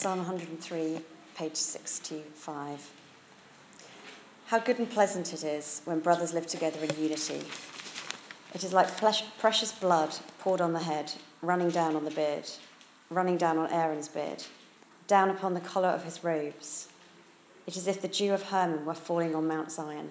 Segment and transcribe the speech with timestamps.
[0.00, 1.00] Psalm 103,
[1.34, 2.92] page 65.
[4.46, 7.42] How good and pleasant it is when brothers live together in unity.
[8.54, 11.10] It is like precious blood poured on the head,
[11.42, 12.48] running down on the beard,
[13.10, 14.44] running down on Aaron's beard,
[15.08, 16.86] down upon the collar of his robes.
[17.66, 20.10] It is as if the dew of Hermon were falling on Mount Zion.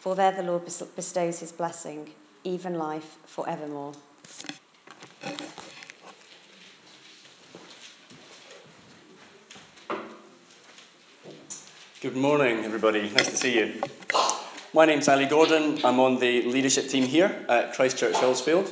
[0.00, 2.10] For there the Lord bestows his blessing,
[2.44, 3.94] even life forevermore.
[12.12, 13.08] Good morning, everybody.
[13.08, 13.80] Nice to see you.
[14.74, 15.82] My name's Ali Gordon.
[15.82, 18.70] I'm on the leadership team here at Christchurch Hillsfield.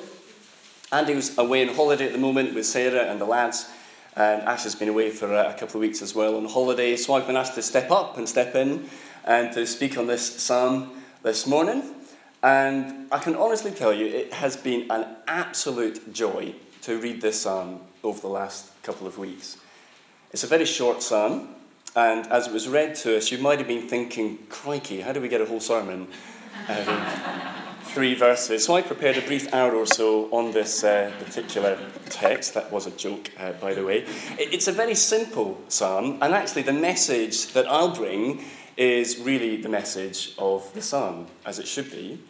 [0.92, 3.66] Andy's away on holiday at the moment with Sarah and the lads,
[4.14, 6.96] and Ash has been away for uh, a couple of weeks as well on holiday.
[6.96, 8.90] So I've been asked to step up and step in
[9.24, 11.94] and to speak on this psalm this morning.
[12.42, 17.40] And I can honestly tell you, it has been an absolute joy to read this
[17.40, 19.56] psalm over the last couple of weeks.
[20.30, 21.54] It's a very short psalm,
[21.96, 25.20] and as it was read to us, you might have been thinking, crikey, how do
[25.20, 26.06] we get a whole sermon
[26.68, 28.64] out of three verses?
[28.64, 32.54] So I prepared a brief hour or so on this uh, particular text.
[32.54, 34.04] That was a joke, uh, by the way.
[34.38, 38.44] It's a very simple psalm, and actually, the message that I'll bring
[38.76, 42.20] is really the message of the psalm, as it should be,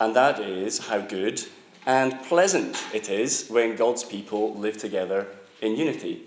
[0.00, 1.42] and that is how good
[1.86, 5.26] and pleasant it is when God's people live together
[5.60, 6.22] in unity.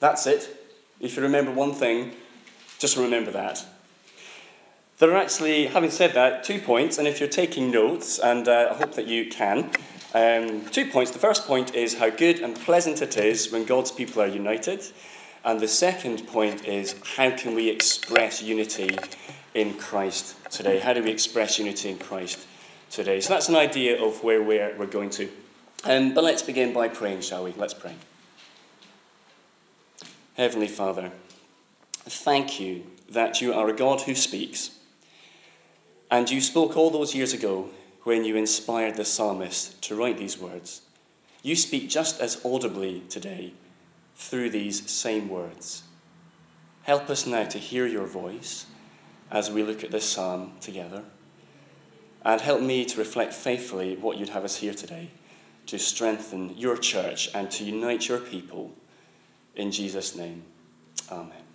[0.00, 0.48] That's it.
[1.00, 2.12] If you remember one thing,
[2.78, 3.64] just remember that.
[4.98, 8.70] There are actually, having said that, two points, and if you're taking notes, and uh,
[8.72, 9.70] I hope that you can,
[10.14, 11.10] um, two points.
[11.10, 14.82] The first point is how good and pleasant it is when God's people are united.
[15.44, 18.98] And the second point is how can we express unity
[19.54, 20.78] in Christ today?
[20.78, 22.46] How do we express unity in Christ
[22.90, 23.20] today?
[23.20, 25.28] So that's an idea of where we're, we're going to.
[25.84, 27.52] Um, but let's begin by praying, shall we?
[27.52, 27.94] Let's pray.
[30.36, 31.12] Heavenly Father,
[32.10, 34.70] thank you that you are a God who speaks.
[36.10, 37.68] And you spoke all those years ago
[38.04, 40.82] when you inspired the psalmist to write these words.
[41.42, 43.52] You speak just as audibly today
[44.16, 45.82] through these same words.
[46.82, 48.66] Help us now to hear your voice
[49.30, 51.04] as we look at this psalm together.
[52.24, 55.10] And help me to reflect faithfully what you'd have us hear today
[55.66, 58.72] to strengthen your church and to unite your people.
[59.54, 60.42] In Jesus' name,
[61.12, 61.47] amen.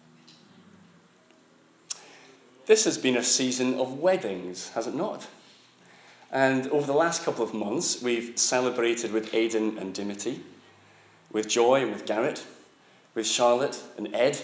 [2.65, 5.27] This has been a season of weddings, has it not?
[6.31, 10.41] And over the last couple of months, we've celebrated with Aidan and Dimity,
[11.29, 12.45] with Joy and with Garrett,
[13.15, 14.39] with Charlotte and Ed,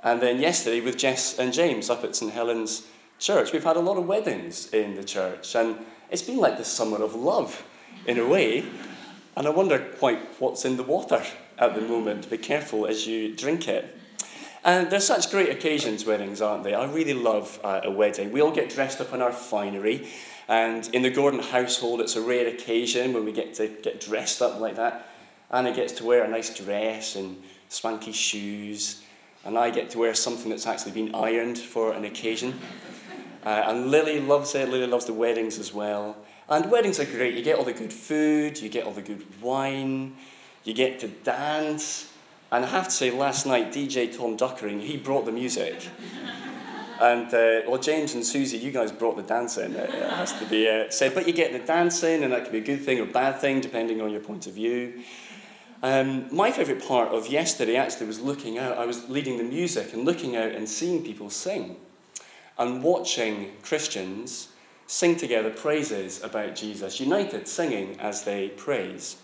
[0.00, 2.86] and then yesterday with Jess and James up at St Helens
[3.18, 3.52] Church.
[3.52, 5.76] We've had a lot of weddings in the church, and
[6.08, 7.64] it's been like the summer of love
[8.06, 8.64] in a way.
[9.36, 11.22] And I wonder quite what's in the water
[11.58, 12.30] at the moment.
[12.30, 13.96] Be careful as you drink it.
[14.62, 16.74] And they're such great occasions, weddings, aren't they?
[16.74, 18.30] I really love uh, a wedding.
[18.30, 20.06] We all get dressed up in our finery,
[20.48, 24.42] and in the Gordon household, it's a rare occasion when we get to get dressed
[24.42, 25.06] up like that.
[25.50, 29.02] Anna gets to wear a nice dress and swanky shoes,
[29.44, 32.58] and I get to wear something that's actually been ironed for an occasion.
[33.42, 34.68] Uh, and Lily loves it.
[34.68, 36.14] Lily loves the weddings as well.
[36.50, 37.34] And weddings are great.
[37.34, 40.14] You get all the good food, you get all the good wine,
[40.64, 42.09] you get to dance.
[42.52, 45.88] And I have to say, last night, DJ Tom Duckering, he brought the music.
[47.00, 50.44] And, uh, well, James and Susie, you guys brought the dancing, it, it has to
[50.44, 51.14] be uh, said.
[51.14, 53.40] But you get the dancing, and that can be a good thing or a bad
[53.40, 55.02] thing, depending on your point of view.
[55.82, 58.76] Um, my favourite part of yesterday actually was looking out.
[58.76, 61.76] I was leading the music and looking out and seeing people sing
[62.58, 64.48] and watching Christians
[64.86, 69.16] sing together praises about Jesus, united singing as they praise.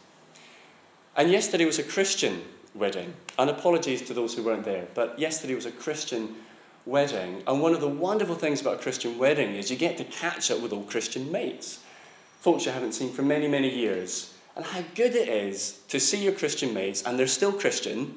[1.15, 2.43] And yesterday was a Christian
[2.79, 3.15] wedding.
[3.39, 6.37] And apologies to those who weren't there, but yesterday was a Christian
[6.85, 7.43] wedding.
[7.47, 10.51] And one of the wonderful things about a Christian wedding is you get to catch
[10.51, 11.81] up with old Christian mates,
[12.41, 14.33] folks you haven't seen for many, many years.
[14.55, 18.15] And how good it is to see your Christian mates, and they're still Christian,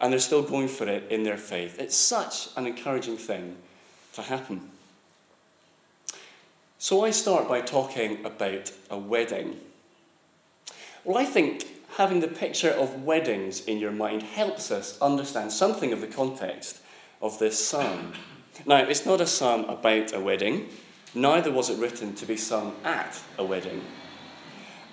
[0.00, 1.78] and they're still going for it in their faith.
[1.78, 3.56] It's such an encouraging thing
[4.14, 4.70] to happen.
[6.78, 9.60] So I start by talking about a wedding.
[11.04, 11.66] Well, I think
[11.96, 16.80] having the picture of weddings in your mind helps us understand something of the context
[17.20, 18.12] of this psalm.
[18.66, 20.68] Now, it's not a psalm about a wedding,
[21.14, 23.82] neither was it written to be sung at a wedding.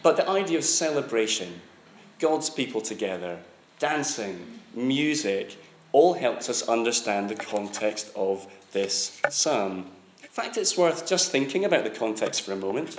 [0.04, 1.62] But the idea of celebration,
[2.20, 3.40] God's people together,
[3.80, 5.58] dancing, music,
[5.92, 9.90] all helps us understand the context of this psalm.
[10.22, 12.98] In fact, it's worth just thinking about the context for a moment.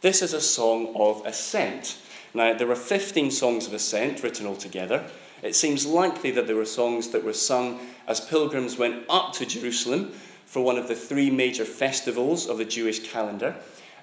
[0.00, 1.98] This is a song of ascent
[2.34, 5.04] now, there are 15 songs of ascent written all together.
[5.42, 7.78] It seems likely that there were songs that were sung
[8.08, 10.12] as pilgrims went up to Jerusalem
[10.44, 13.54] for one of the three major festivals of the Jewish calendar.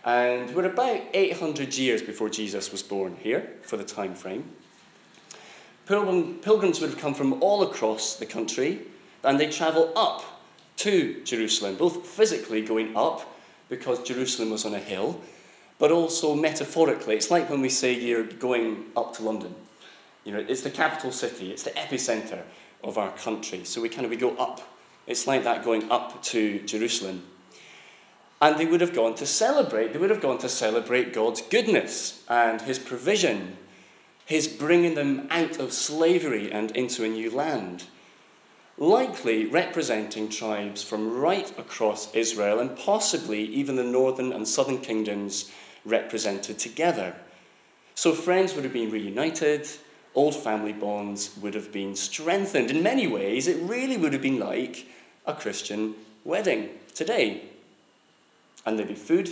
[0.06, 4.50] And we're about 800 years before Jesus was born here for the time frame.
[5.86, 8.80] Pilgrims would have come from all across the country
[9.24, 10.24] and they travel up
[10.78, 13.28] to Jerusalem, both physically going up
[13.68, 15.22] because Jerusalem was on a hill,
[15.82, 17.16] but also metaphorically.
[17.16, 19.56] It's like when we say you're going up to London.
[20.24, 22.44] You know, it's the capital city, it's the epicenter
[22.84, 23.64] of our country.
[23.64, 24.62] So we kind of we go up.
[25.08, 27.24] It's like that going up to Jerusalem.
[28.44, 29.92] And they would have gone to celebrate.
[29.92, 33.58] They would have gone to celebrate God's goodness and his provision,
[34.24, 37.86] his bringing them out of slavery and into a new land
[38.78, 45.52] likely representing tribes from right across Israel and possibly even the northern and southern kingdoms
[45.86, 47.16] represented together.
[47.96, 49.68] So friends would have been reunited,
[50.16, 52.70] old family bonds would have been strengthened.
[52.70, 54.88] In many ways, it really would have been like
[55.26, 57.44] a Christian wedding today.
[58.66, 59.32] And there'd be food,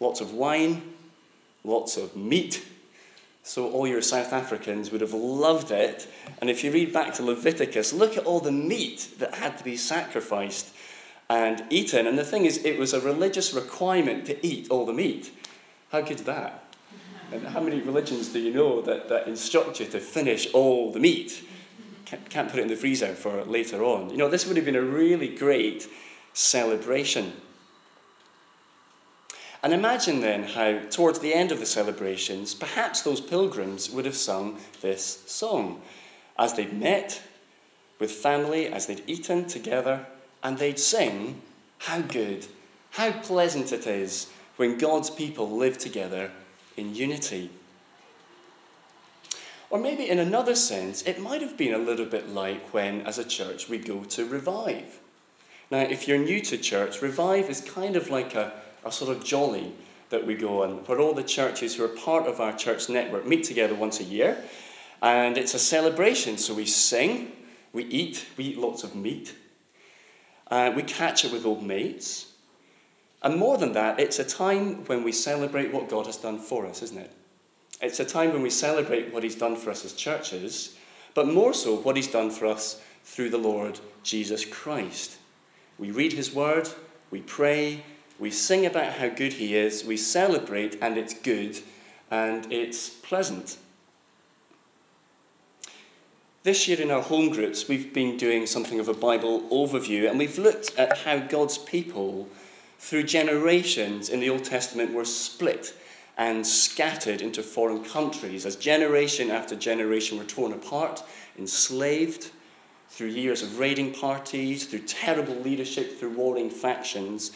[0.00, 0.82] lots of wine,
[1.64, 2.64] lots of meat,
[3.46, 6.08] so all your South Africans would have loved it.
[6.40, 9.62] And if you read back to Leviticus, look at all the meat that had to
[9.62, 10.74] be sacrificed
[11.30, 12.08] and eaten.
[12.08, 15.30] And the thing is, it was a religious requirement to eat all the meat.
[15.90, 16.64] How good's that?
[17.32, 21.00] And how many religions do you know that, that instruct you to finish all the
[21.00, 21.44] meat?
[22.04, 24.10] Can't, can't put it in the freezer for later on.
[24.10, 25.88] You know, this would have been a really great
[26.32, 27.32] celebration.
[29.62, 34.14] And imagine then how, towards the end of the celebrations, perhaps those pilgrims would have
[34.14, 35.82] sung this song
[36.38, 37.20] as they'd met
[37.98, 40.06] with family, as they'd eaten together,
[40.42, 41.40] and they'd sing,
[41.78, 42.46] How good,
[42.90, 46.30] how pleasant it is when God's people live together
[46.76, 47.50] in unity.
[49.68, 53.18] Or maybe in another sense, it might have been a little bit like when, as
[53.18, 55.00] a church, we go to Revive.
[55.70, 58.52] Now, if you're new to church, Revive is kind of like a
[58.86, 59.72] a sort of jolly
[60.08, 63.26] that we go on, where all the churches who are part of our church network
[63.26, 64.42] meet together once a year.
[65.02, 66.38] And it's a celebration.
[66.38, 67.32] So we sing,
[67.72, 69.34] we eat, we eat lots of meat,
[70.48, 72.32] uh, we catch it with old mates.
[73.26, 76.64] And more than that, it's a time when we celebrate what God has done for
[76.64, 77.10] us, isn't it?
[77.82, 80.76] It's a time when we celebrate what He's done for us as churches,
[81.12, 85.16] but more so what He's done for us through the Lord Jesus Christ.
[85.76, 86.68] We read His Word,
[87.10, 87.82] we pray,
[88.20, 91.58] we sing about how good He is, we celebrate, and it's good
[92.12, 93.56] and it's pleasant.
[96.44, 100.16] This year in our home groups, we've been doing something of a Bible overview, and
[100.16, 102.28] we've looked at how God's people,
[102.78, 105.74] through generations in the Old Testament, were split
[106.16, 111.02] and scattered into foreign countries as generation after generation were torn apart,
[111.38, 112.30] enslaved,
[112.88, 117.32] through years of raiding parties, through terrible leadership, through warring factions.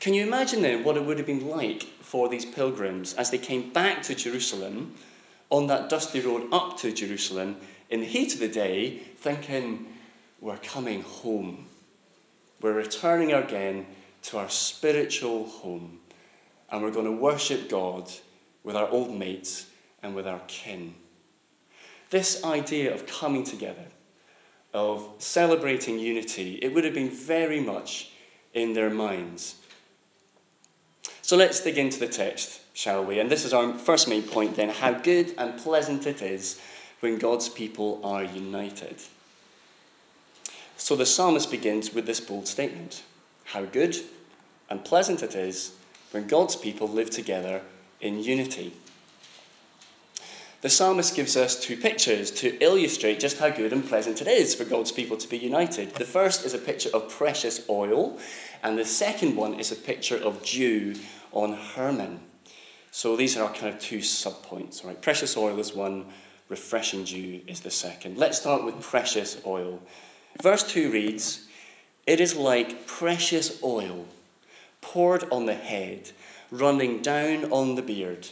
[0.00, 3.38] Can you imagine then what it would have been like for these pilgrims as they
[3.38, 4.94] came back to Jerusalem
[5.50, 7.56] on that dusty road up to Jerusalem
[7.90, 9.86] in the heat of the day, thinking,
[10.40, 11.66] We're coming home.
[12.60, 13.86] We're returning again
[14.24, 16.00] to our spiritual home,
[16.70, 18.10] and we're going to worship God
[18.62, 19.66] with our old mates
[20.02, 20.94] and with our kin.
[22.10, 23.86] This idea of coming together,
[24.72, 28.10] of celebrating unity, it would have been very much
[28.52, 29.56] in their minds.
[31.22, 33.18] So let's dig into the text, shall we?
[33.18, 36.60] And this is our first main point then how good and pleasant it is
[37.00, 38.96] when God's people are united.
[40.76, 43.02] So the psalmist begins with this bold statement
[43.44, 43.96] How good
[44.68, 45.72] and pleasant it is
[46.10, 47.62] when God's people live together
[48.00, 48.72] in unity.
[50.64, 54.54] The psalmist gives us two pictures to illustrate just how good and pleasant it is
[54.54, 55.94] for God's people to be united.
[55.94, 58.18] The first is a picture of precious oil,
[58.62, 60.94] and the second one is a picture of dew
[61.32, 62.20] on Hermon.
[62.90, 65.02] So these are our kind of two subpoints, right?
[65.02, 66.06] Precious oil is one,
[66.48, 68.16] refreshing dew is the second.
[68.16, 69.82] Let's start with precious oil.
[70.40, 71.46] Verse 2 reads,
[72.06, 74.06] It is like precious oil
[74.84, 76.10] poured on the head,
[76.50, 78.28] running down on the beard,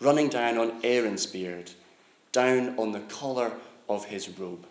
[0.00, 1.70] running down on Aaron's beard,
[2.32, 3.52] down on the collar
[3.88, 4.66] of his robe.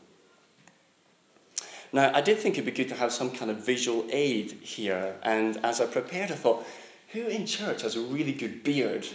[1.93, 5.15] Now, I did think it'd be good to have some kind of visual aid here,
[5.22, 6.65] and as I prepared, I thought,
[7.10, 9.08] who in church has a really good beard?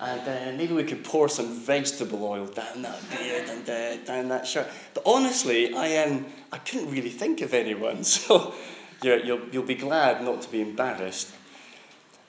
[0.00, 4.28] And uh, maybe we could pour some vegetable oil down that beard and uh, down
[4.30, 4.66] that shirt.
[4.94, 8.02] But honestly, I, um, I couldn't really think of anyone.
[8.04, 8.54] So
[9.02, 11.32] you you'll, you'll be glad not to be embarrassed.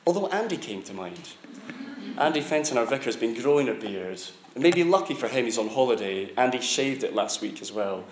[0.06, 1.30] Although Andy came to mind.
[2.18, 4.22] Andy Fenton, our vicar, has been growing a beard.
[4.56, 6.32] It may be lucky for him, he's on holiday.
[6.36, 8.04] Andy shaved it last week as well,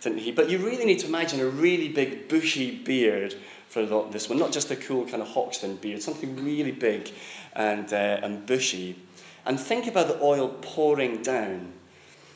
[0.00, 0.32] didn't he?
[0.32, 3.34] But you really need to imagine a really big, bushy beard
[3.68, 7.10] for this one, not just a cool kind of Hoxton beard, something really big
[7.54, 8.96] and, uh, and bushy.
[9.44, 11.72] And think about the oil pouring down.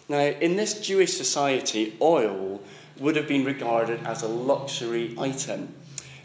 [0.08, 2.60] Now, in this Jewish society, oil
[2.98, 5.74] would have been regarded as a luxury item.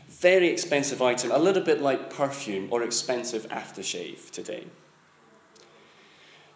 [0.07, 4.65] Very expensive item, a little bit like perfume or expensive aftershave today.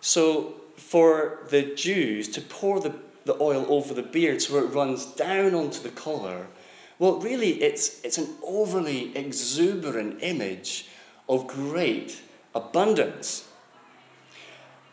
[0.02, 5.06] So, for the Jews to pour the, the oil over the beard so it runs
[5.06, 6.48] down onto the collar,
[7.00, 10.88] well, really, it's, it's an overly exuberant image
[11.28, 12.22] of great
[12.54, 13.45] abundance.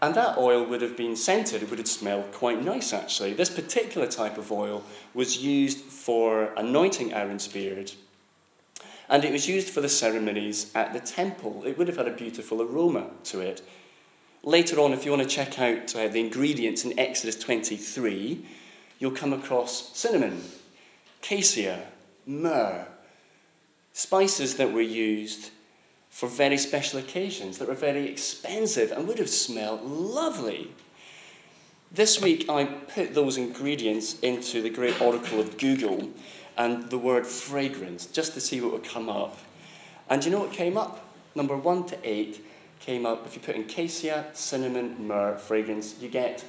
[0.03, 3.35] And that oil would have been scented, it would have smelled quite nice actually.
[3.35, 4.83] This particular type of oil
[5.15, 7.93] was used for anointing Aaron's beard,
[9.09, 11.63] and it was used for the ceremonies at the temple.
[11.65, 13.63] It would have had a beautiful aroma to it.
[14.43, 18.45] Later on, if you want to check out uh, the ingredients in Exodus 23,
[18.99, 20.43] you'll come across cinnamon,
[21.21, 21.87] cassia,
[22.27, 22.89] myrrh,
[23.93, 25.51] spices that were used
[26.13, 30.71] for very special occasions that were very expensive and would have smelled lovely.
[31.91, 36.11] This week I put those ingredients into the great oracle of Google
[36.59, 39.39] and the word fragrance just to see what would come up.
[40.11, 41.03] And you know what came up?
[41.35, 42.45] Number one to eight
[42.79, 43.27] came up.
[43.27, 46.45] If you put in cassia, cinnamon, myrrh, fragrance, you get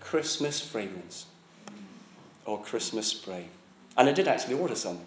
[0.00, 1.26] Christmas fragrance
[2.44, 3.46] or Christmas spray.
[3.96, 4.98] And I did actually order some.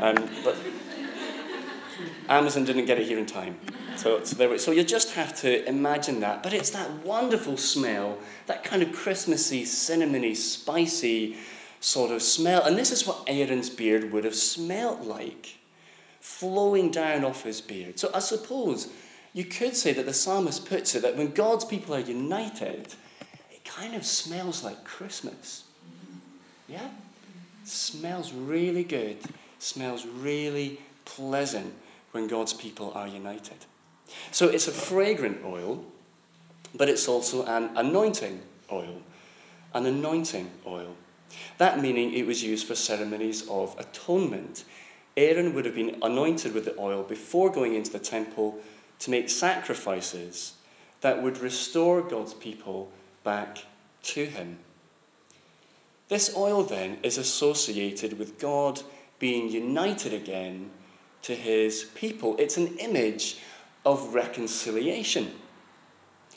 [0.00, 0.56] Um, but
[2.28, 3.58] Amazon didn't get it here in time.
[3.96, 6.42] So, so, there, so you just have to imagine that.
[6.42, 11.36] But it's that wonderful smell, that kind of Christmassy, cinnamony, spicy
[11.80, 12.64] sort of smell.
[12.64, 15.58] And this is what Aaron's beard would have smelled like,
[16.20, 17.98] flowing down off his beard.
[17.98, 18.88] So I suppose
[19.32, 22.94] you could say that the psalmist puts it that when God's people are united,
[23.50, 25.64] it kind of smells like Christmas.
[26.68, 26.88] Yeah?
[27.64, 29.18] Smells really good,
[29.58, 31.74] smells really pleasant
[32.14, 33.66] when God's people are united.
[34.30, 35.84] So it's a fragrant oil,
[36.72, 38.40] but it's also an anointing
[38.70, 39.02] oil.
[39.74, 40.94] An anointing oil.
[41.58, 44.62] That meaning it was used for ceremonies of atonement.
[45.16, 48.60] Aaron would have been anointed with the oil before going into the temple
[49.00, 50.54] to make sacrifices
[51.00, 52.92] that would restore God's people
[53.24, 53.64] back
[54.04, 54.58] to him.
[56.08, 58.82] This oil then is associated with God
[59.18, 60.70] being united again
[61.24, 62.36] to his people.
[62.38, 63.38] It's an image
[63.84, 65.32] of reconciliation.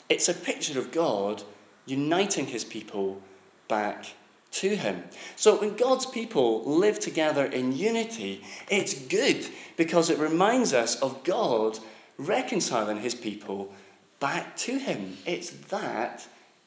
[0.08, 1.42] It's a picture of God
[1.86, 3.20] uniting his people
[3.68, 4.06] back
[4.50, 5.04] to him.
[5.36, 11.22] So when God's people live together in unity, it's good because it reminds us of
[11.24, 11.78] God
[12.16, 13.72] reconciling his people
[14.20, 15.18] back to him.
[15.26, 16.26] It's that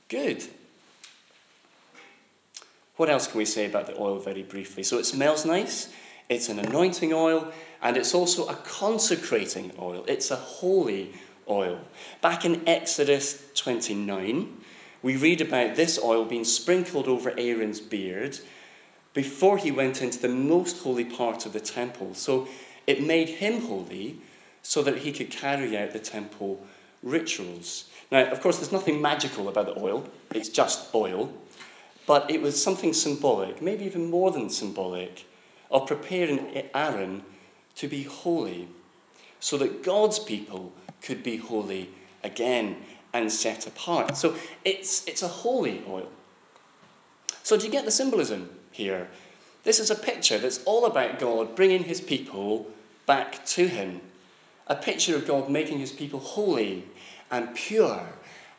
[0.09, 0.43] good.
[2.97, 4.83] What else can we say about the oil very briefly?
[4.83, 5.91] So it smells nice,
[6.29, 7.51] it's an anointing oil,
[7.81, 10.05] and it's also a consecrating oil.
[10.07, 11.13] It's a holy
[11.49, 11.79] oil.
[12.21, 14.57] Back in Exodus 29,
[15.01, 18.39] we read about this oil being sprinkled over Aaron's beard
[19.13, 22.13] before he went into the most holy part of the temple.
[22.13, 22.47] So
[22.85, 24.17] it made him holy
[24.61, 26.63] so that he could carry out the temple
[27.01, 27.89] rituals.
[28.11, 31.33] Now, of course, there's nothing magical about the oil, it's just oil.
[32.05, 35.25] But it was something symbolic, maybe even more than symbolic,
[35.69, 37.23] of preparing Aaron
[37.81, 38.67] to be holy,
[39.39, 40.71] so that God's people
[41.01, 41.89] could be holy
[42.23, 42.77] again
[43.11, 44.15] and set apart.
[44.15, 46.07] So it's, it's a holy oil.
[47.41, 49.09] So, do you get the symbolism here?
[49.63, 52.67] This is a picture that's all about God bringing his people
[53.07, 54.01] back to him.
[54.67, 56.85] A picture of God making his people holy
[57.31, 58.13] and pure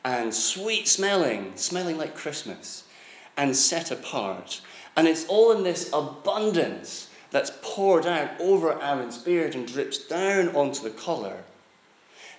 [0.04, 2.82] and sweet smelling, smelling like Christmas,
[3.36, 4.62] and set apart.
[4.96, 10.54] And it's all in this abundance that's poured out over Aaron's beard and drips down
[10.54, 11.38] onto the collar.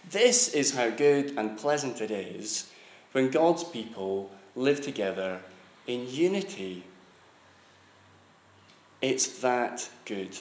[0.09, 2.69] This is how good and pleasant it is
[3.11, 5.41] when God's people live together
[5.87, 6.83] in unity.
[9.01, 10.37] It's that good.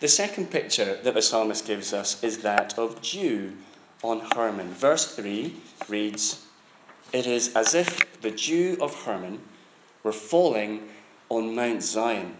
[0.00, 3.54] The second picture that the psalmist gives us is that of dew
[4.02, 4.68] on Hermon.
[4.68, 5.54] Verse 3
[5.88, 6.44] reads,
[7.12, 9.40] It is as if the dew of Hermon
[10.02, 10.88] were falling
[11.28, 12.36] on Mount Zion.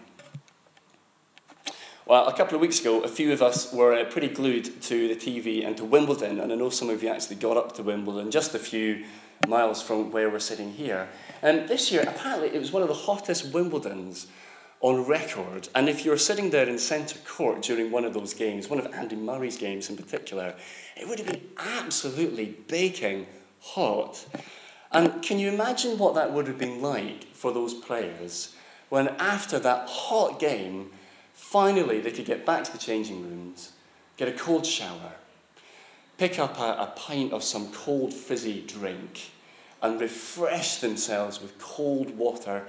[2.09, 5.09] Well, a couple of weeks ago, a few of us were uh, pretty glued to
[5.09, 7.83] the TV and to Wimbledon, and I know some of you actually got up to
[7.83, 9.05] Wimbledon, just a few
[9.47, 11.07] miles from where we're sitting here.
[11.43, 14.27] And this year, apparently, it was one of the hottest Wimbledons
[14.81, 15.69] on record.
[15.75, 18.87] And if you're sitting there in centre court during one of those games, one of
[18.95, 20.55] Andy Murray's games in particular,
[20.97, 23.27] it would have been absolutely baking
[23.61, 24.25] hot.
[24.93, 28.55] And can you imagine what that would have been like for those players
[28.89, 30.91] when, after that hot game,
[31.39, 33.73] finally they could get back to the changing rooms,
[34.17, 35.13] get a cold shower,
[36.19, 39.31] pick up a, a pint of some cold fizzy drink,
[39.81, 42.67] and refresh themselves with cold water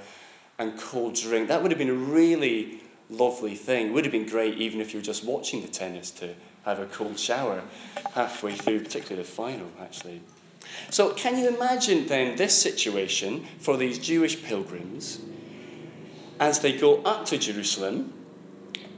[0.60, 1.48] and cold drink.
[1.48, 3.88] That would have been a really lovely thing.
[3.88, 6.80] It would have been great even if you were just watching the tennis to have
[6.80, 7.64] a cold shower
[8.14, 10.22] halfway through, particularly the final, actually.
[10.92, 15.20] So, can you imagine then this situation for these Jewish pilgrims
[16.40, 18.14] as they go up to Jerusalem?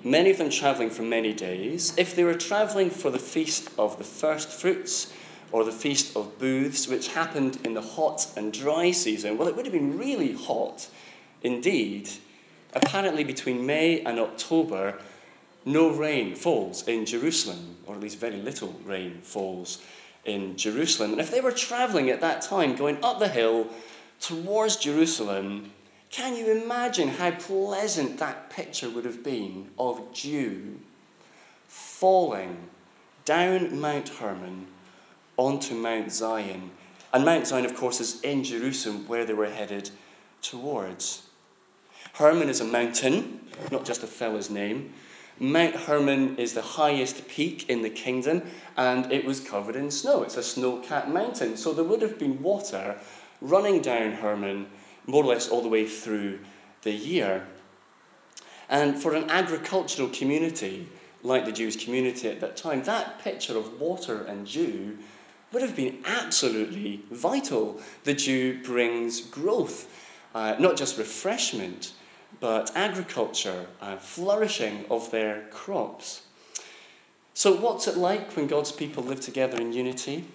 [0.03, 1.93] Many of them traveling for many days.
[1.95, 5.13] If they were traveling for the feast of the first fruits
[5.51, 9.55] or the feast of booths, which happened in the hot and dry season, well, it
[9.55, 10.87] would have been really hot
[11.43, 12.09] indeed.
[12.73, 14.99] Apparently, between May and October,
[15.65, 19.83] no rain falls in Jerusalem, or at least very little rain falls
[20.25, 21.11] in Jerusalem.
[21.11, 23.67] And if they were traveling at that time, going up the hill
[24.19, 25.71] towards Jerusalem,
[26.11, 30.79] can you imagine how pleasant that picture would have been of dew
[31.67, 32.69] falling
[33.23, 34.67] down Mount Hermon
[35.37, 36.71] onto Mount Zion?
[37.13, 39.89] And Mount Zion, of course, is in Jerusalem where they were headed
[40.41, 41.27] towards.
[42.13, 43.39] Hermon is a mountain,
[43.71, 44.93] not just a fella's name.
[45.39, 48.43] Mount Hermon is the highest peak in the kingdom,
[48.75, 50.23] and it was covered in snow.
[50.23, 51.55] It's a snow capped mountain.
[51.55, 52.97] So there would have been water
[53.39, 54.67] running down Hermon
[55.07, 56.39] more or less all the way through
[56.83, 57.45] the year.
[58.69, 60.87] And for an agricultural community
[61.23, 64.97] like the Jewish community at that time, that picture of water and dew
[65.51, 67.79] would have been absolutely vital.
[68.03, 69.87] The dew brings growth,
[70.33, 71.93] uh, not just refreshment,
[72.39, 76.23] but agriculture and flourishing of their crops.
[77.33, 80.25] So, what's it like when God's people live together in unity?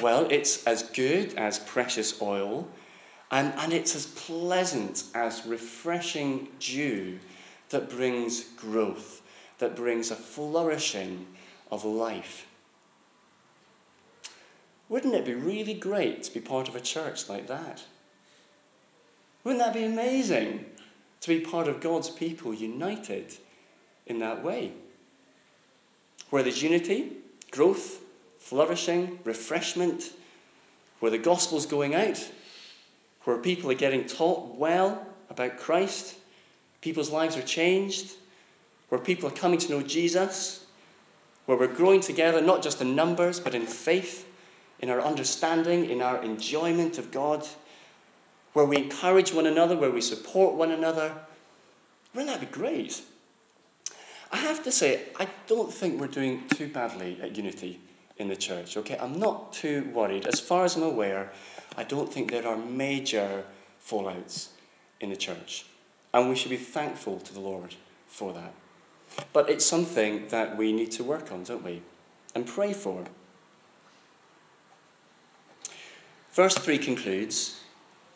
[0.00, 2.68] Well, it's as good as precious oil,
[3.32, 7.18] and, and it's as pleasant as refreshing dew
[7.70, 9.22] that brings growth,
[9.58, 11.26] that brings a flourishing
[11.70, 12.46] of life.
[14.90, 17.82] Wouldn't it be really great to be part of a church like that?
[19.42, 20.66] Wouldn't that be amazing?
[21.22, 23.34] To be part of God's people united
[24.06, 24.72] in that way.
[26.28, 27.12] Where there's unity,
[27.50, 28.00] growth,
[28.38, 30.10] flourishing, refreshment,
[31.00, 32.30] where the gospel's going out,
[33.24, 36.16] where people are getting taught well about Christ,
[36.80, 38.12] people's lives are changed,
[38.88, 40.66] where people are coming to know Jesus,
[41.46, 44.28] where we're growing together not just in numbers but in faith,
[44.80, 47.46] in our understanding, in our enjoyment of God
[48.52, 51.14] where we encourage one another, where we support one another.
[52.14, 53.02] Wouldn't that be great?
[54.30, 57.80] I have to say, I don't think we're doing too badly at unity
[58.18, 58.98] in the church, okay?
[58.98, 60.26] I'm not too worried.
[60.26, 61.32] As far as I'm aware,
[61.76, 63.44] I don't think there are major
[63.84, 64.48] fallouts
[65.00, 65.66] in the church.
[66.14, 67.74] And we should be thankful to the Lord
[68.06, 68.52] for that.
[69.32, 71.82] But it's something that we need to work on, don't we?
[72.34, 73.04] And pray for.
[76.32, 77.60] Verse 3 concludes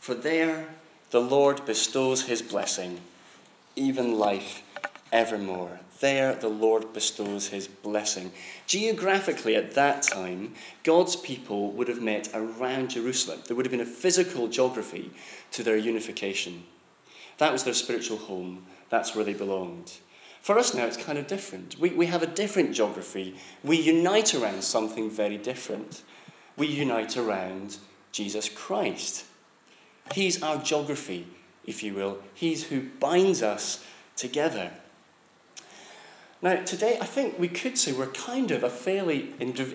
[0.01, 0.69] for there
[1.11, 3.01] the Lord bestows his blessing,
[3.75, 4.63] even life
[5.13, 5.81] evermore.
[6.01, 8.33] There the Lord bestows his blessing.
[8.67, 13.41] Geographically, at that time, God's people would have met around Jerusalem.
[13.47, 15.11] There would have been a physical geography
[15.53, 16.65] to their unification.
[17.39, 19.93] That was their spiritual home, that's where they belonged.
[20.41, 21.77] For us now, it's kind of different.
[21.79, 23.35] We, we have a different geography.
[23.65, 26.03] We unite around something very different.
[26.57, 27.79] We unite around
[28.13, 29.25] Jesus Christ.
[30.15, 31.27] He's our geography,
[31.65, 32.19] if you will.
[32.33, 34.71] He's who binds us together.
[36.43, 39.33] Now, today, I think we could say we're kind of a fairly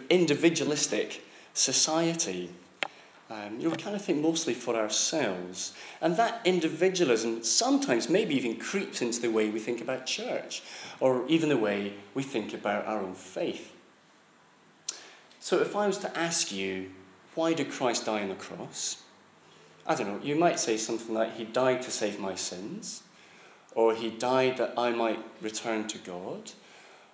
[0.10, 2.52] individualistic society.
[3.32, 5.74] Um, you know, we kind of think mostly for ourselves.
[6.02, 10.62] And that individualism sometimes maybe even creeps into the way we think about church,
[11.00, 13.76] or even the way we think about our own faith.
[15.40, 16.92] So, if I was to ask you,
[17.34, 19.02] why did Christ die on the cross?
[19.88, 23.02] I don't know, you might say something like, He died to save my sins,
[23.76, 26.52] or He died that I might return to God,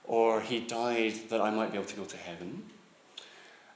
[0.05, 2.63] or He died that I might be able to go to heaven.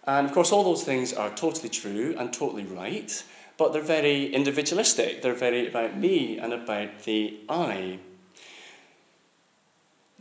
[0.06, 3.24] And of course, all those things are totally true and totally right,
[3.58, 5.22] but they're very individualistic.
[5.22, 8.00] They're very about me and about the I.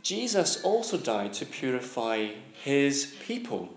[0.03, 2.29] Jesus also died to purify
[2.63, 3.69] his people,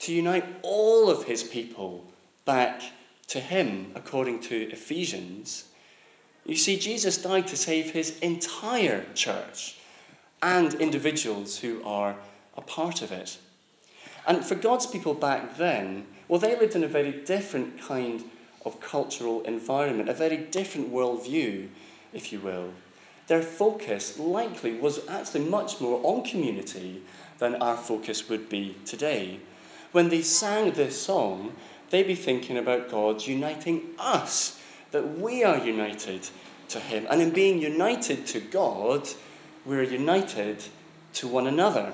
[0.00, 2.04] to unite all of his people
[2.44, 2.82] back
[3.28, 5.69] to him, according to Ephesians,
[6.50, 9.76] You see, Jesus died to save his entire church
[10.42, 12.16] and individuals who are
[12.56, 13.38] a part of it.
[14.26, 18.24] And for God's people back then, well, they lived in a very different kind
[18.66, 21.68] of cultural environment, a very different worldview,
[22.12, 22.72] if you will.
[23.28, 27.02] Their focus likely was actually much more on community
[27.38, 29.38] than our focus would be today.
[29.92, 31.52] When they sang this song,
[31.90, 34.59] they'd be thinking about God uniting us,
[34.90, 36.28] that we are united
[36.68, 37.06] to Him.
[37.10, 39.08] And in being united to God,
[39.64, 40.64] we're united
[41.14, 41.92] to one another.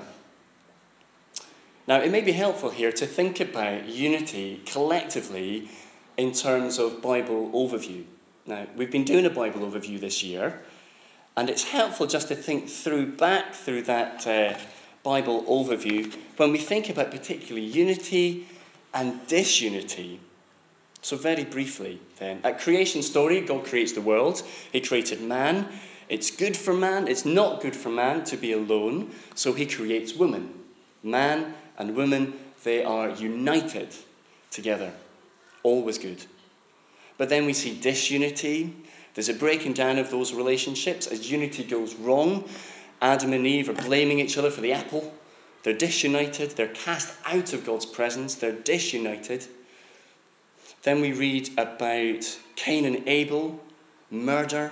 [1.87, 5.69] Now, it may be helpful here to think about unity collectively
[6.17, 8.03] in terms of Bible overview.
[8.45, 10.61] Now, we've been doing a Bible overview this year,
[11.37, 14.57] and it's helpful just to think through back through that uh,
[15.03, 18.47] Bible overview when we think about particularly unity
[18.93, 20.19] and disunity.
[21.01, 24.41] So, very briefly, then, at creation story, God creates the world.
[24.71, 25.67] He created man.
[26.09, 27.07] It's good for man.
[27.07, 29.11] It's not good for man to be alone.
[29.35, 30.53] So he creates woman.
[31.03, 32.33] Man and woman,
[32.63, 33.89] they are united
[34.51, 34.93] together.
[35.63, 36.25] Always good.
[37.17, 38.73] But then we see disunity.
[39.15, 42.47] There's a breaking down of those relationships as unity goes wrong.
[43.01, 45.13] Adam and Eve are blaming each other for the apple.
[45.63, 46.51] They're disunited.
[46.51, 48.35] They're cast out of God's presence.
[48.35, 49.47] They're disunited.
[50.87, 53.59] Then we read about Cain and Abel,
[54.09, 54.71] murder.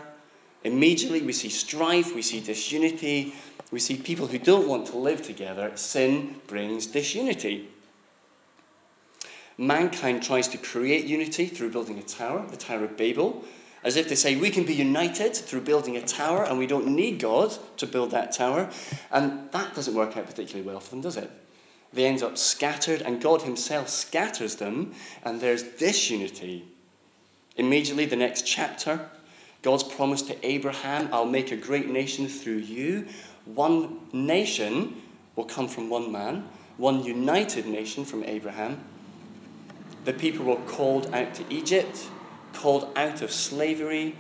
[0.63, 3.35] Immediately we see strife, we see disunity,
[3.69, 5.73] we see people who don't want to live together.
[5.75, 7.67] Sin brings disunity.
[9.57, 13.43] Mankind tries to create unity through building a tower, the Tower of Babel,
[13.83, 16.87] as if to say we can be united through building a tower and we don't
[16.87, 18.69] need God to build that tower.
[19.11, 21.29] And that doesn't work out particularly well for them, does it?
[21.93, 24.93] They end up scattered, and God Himself scatters them,
[25.23, 26.65] and there's disunity.
[27.57, 29.09] Immediately, the next chapter,
[29.61, 33.07] God's promise to Abraham I'll make a great nation through you.
[33.45, 35.01] One nation
[35.35, 38.83] will come from one man, one united nation from Abraham.
[40.03, 42.09] The people were called out to Egypt,
[42.53, 44.15] called out of slavery,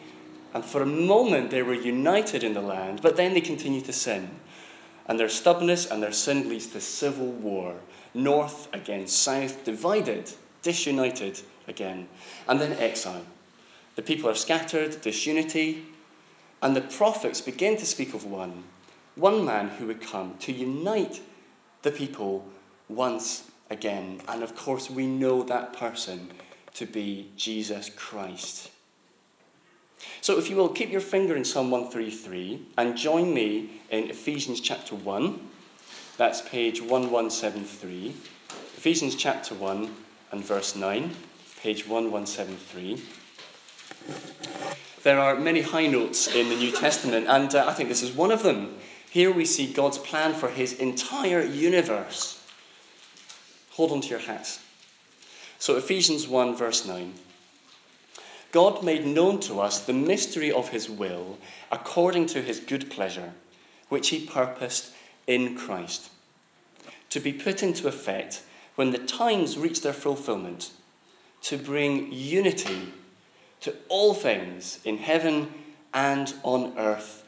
[0.53, 3.93] and for a moment they were united in the land, but then they continued to
[3.93, 4.29] sin.
[5.07, 7.75] And their stubbornness and their sin leads to civil war.
[8.13, 12.07] North against south, divided, disunited again.
[12.47, 13.25] And then exile.
[13.95, 15.85] The people are scattered, disunity,
[16.61, 18.63] and the prophets begin to speak of one
[19.15, 21.21] one man who would come to unite
[21.81, 22.45] the people
[22.89, 24.21] once again.
[24.27, 26.31] And of course, we know that person
[26.73, 28.69] to be Jesus Christ.
[30.21, 34.59] So, if you will, keep your finger in Psalm 133 and join me in Ephesians
[34.59, 35.39] chapter 1.
[36.17, 38.09] That's page 1173.
[38.77, 39.89] Ephesians chapter 1
[40.31, 41.15] and verse 9,
[41.61, 43.01] page 1173.
[45.03, 48.11] There are many high notes in the New Testament, and uh, I think this is
[48.11, 48.77] one of them.
[49.09, 52.41] Here we see God's plan for his entire universe.
[53.71, 54.59] Hold on to your hats.
[55.59, 57.13] So, Ephesians 1, verse 9.
[58.55, 61.37] God made known to us the mystery of his will
[61.73, 63.33] according to his good pleasure,
[63.89, 64.93] which he purposed
[65.27, 66.09] in Christ,
[67.09, 68.43] to be put into effect
[68.75, 70.71] when the times reach their fulfillment,
[71.41, 72.93] to bring unity
[73.59, 75.53] to all things in heaven
[75.93, 77.25] and on earth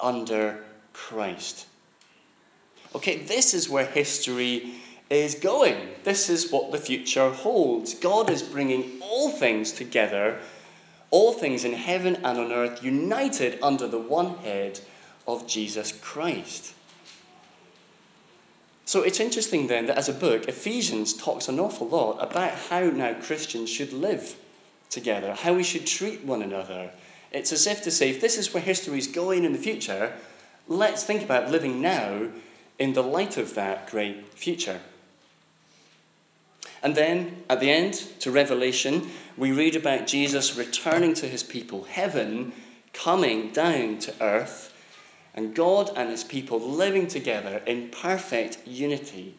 [0.00, 0.64] under
[0.94, 1.66] Christ.
[2.94, 4.76] Okay, this is where history
[5.10, 5.90] is going.
[6.04, 7.92] This is what the future holds.
[7.92, 10.40] God is bringing all things together,
[11.10, 14.80] all things in heaven and on earth, united under the one head
[15.26, 16.74] of Jesus Christ.
[18.84, 22.80] So it's interesting then that as a book, Ephesians talks an awful lot about how
[22.90, 24.36] now Christians should live
[24.88, 26.90] together, how we should treat one another.
[27.30, 30.14] It's as if to say, if this is where history is going in the future,
[30.66, 32.30] let's think about living now
[32.80, 34.80] in the light of that great future.
[36.82, 41.84] And then at the end, to Revelation, we read about Jesus returning to his people,
[41.84, 42.52] heaven
[42.92, 44.74] coming down to earth,
[45.34, 49.34] and God and his people living together in perfect unity.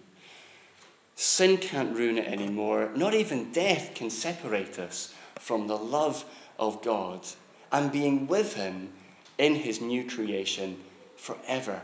[1.16, 2.92] Sin can't ruin it anymore.
[2.96, 6.26] Not even death can separate us from the love
[6.58, 7.28] of God
[7.72, 8.90] and being with him
[9.38, 10.78] in his new creation
[11.18, 11.82] forever.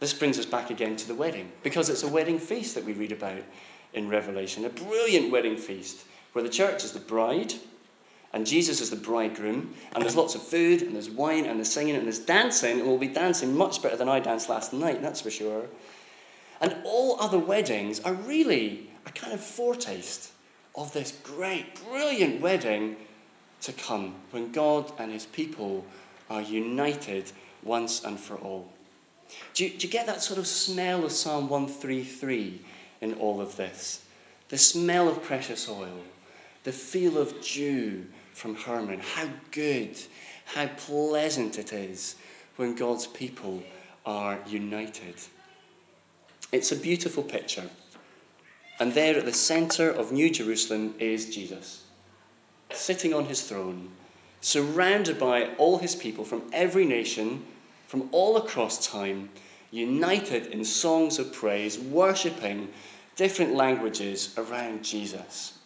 [0.00, 2.92] This brings us back again to the wedding, because it's a wedding feast that we
[2.92, 3.42] read about
[3.94, 4.64] in Revelation.
[4.64, 7.54] A brilliant wedding feast where the church is the bride
[8.36, 11.72] and Jesus is the bridegroom, and there's lots of food, and there's wine, and there's
[11.72, 15.00] singing, and there's dancing, and we'll be dancing much better than I danced last night,
[15.00, 15.64] that's for sure.
[16.60, 20.32] And all other weddings are really a kind of foretaste
[20.74, 22.96] of this great, brilliant wedding
[23.62, 25.86] to come when God and his people
[26.28, 27.32] are united
[27.62, 28.70] once and for all.
[29.54, 32.60] Do you, do you get that sort of smell of Psalm 133
[33.00, 34.04] in all of this?
[34.48, 36.00] The smell of precious oil,
[36.64, 39.00] the feel of dew from Hermon.
[39.00, 39.98] How good,
[40.44, 42.16] how pleasant it is
[42.56, 43.62] when God's people
[44.04, 45.14] are united.
[46.52, 47.68] It's a beautiful picture.
[48.78, 51.84] And there at the centre of New Jerusalem is Jesus,
[52.70, 53.90] sitting on his throne,
[54.40, 57.44] surrounded by all his people from every nation,
[57.86, 59.30] from all across time,
[59.70, 62.68] united in songs of praise, worshipping
[63.16, 65.58] different languages around Jesus.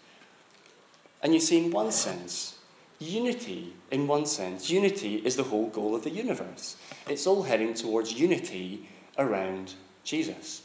[1.22, 2.58] And you see, in one sense,
[2.98, 6.76] unity, in one sense, unity is the whole goal of the universe.
[7.08, 10.62] It's all heading towards unity around Jesus.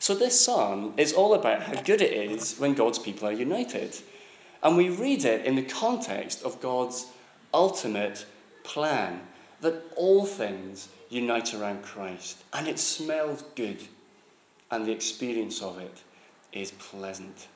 [0.00, 3.96] So, this psalm is all about how good it is when God's people are united.
[4.62, 7.06] And we read it in the context of God's
[7.52, 8.26] ultimate
[8.62, 9.22] plan
[9.60, 12.44] that all things unite around Christ.
[12.52, 13.82] And it smells good,
[14.70, 16.02] and the experience of it
[16.52, 17.48] is pleasant.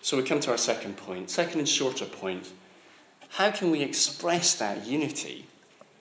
[0.00, 2.52] So we come to our second point, second and shorter point.
[3.30, 5.46] How can we express that unity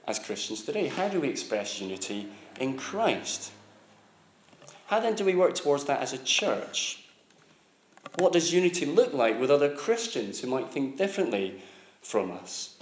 [0.05, 0.87] as Christians today?
[0.87, 2.27] How do we express unity
[2.59, 3.51] in Christ?
[4.87, 7.05] How then do we work towards that as a church?
[8.19, 11.61] What does unity look like with other Christians who might think differently
[12.03, 12.77] from us?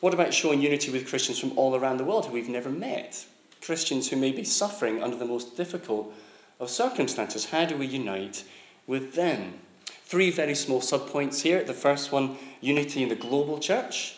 [0.00, 3.26] What about showing unity with Christians from all around the world who we've never met?
[3.60, 6.12] Christians who may be suffering under the most difficult
[6.58, 7.46] of circumstances.
[7.46, 8.44] How do we unite
[8.86, 9.60] with them?
[10.04, 11.62] Three very small subpoints here.
[11.62, 14.16] The first one, unity in the global church.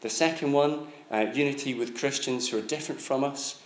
[0.00, 3.62] The second one, uh, unity with Christians who are different from us.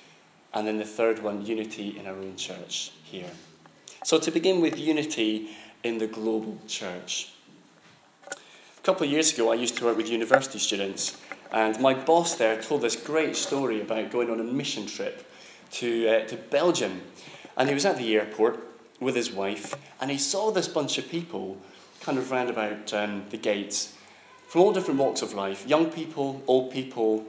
[0.52, 3.30] And then the third one, unity in our own church here.
[4.04, 5.48] So, to begin with, unity
[5.82, 7.33] in the global church.
[8.84, 11.16] Couple of years ago, I used to work with university students,
[11.50, 15.26] and my boss there told this great story about going on a mission trip
[15.70, 17.00] to, uh, to Belgium.
[17.56, 18.60] And he was at the airport
[19.00, 21.56] with his wife, and he saw this bunch of people
[22.02, 23.96] kind of round about um, the gates
[24.48, 27.24] from all different walks of life young people, old people,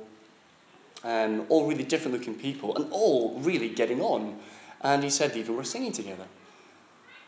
[1.06, 4.38] um, all really different looking people, and all really getting on.
[4.82, 6.26] And he said even were singing together.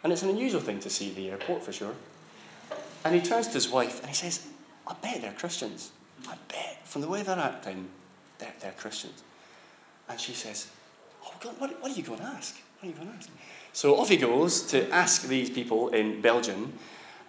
[0.04, 1.96] And it's an unusual thing to see at the airport for sure.
[3.08, 4.46] And he turns to his wife and he says,
[4.86, 5.92] I bet they're Christians.
[6.28, 7.88] I bet, from the way they're acting,
[8.38, 9.24] they're, they're Christians.
[10.10, 10.68] And she says,
[11.24, 12.62] Oh, God, what, what are you going to ask?
[12.80, 13.30] What are you going to ask?
[13.72, 16.74] So off he goes to ask these people in Belgium,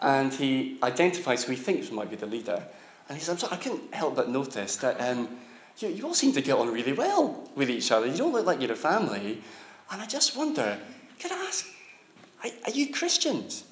[0.00, 2.62] and he identifies who he thinks might be the leader.
[3.08, 5.28] And he says, I'm sorry, I couldn't help but notice that um,
[5.78, 8.06] you, you all seem to get on really well with each other.
[8.06, 9.42] You don't look like you're a family.
[9.90, 10.78] And I just wonder,
[11.20, 11.66] could I ask,
[12.42, 13.64] are, are you Christians?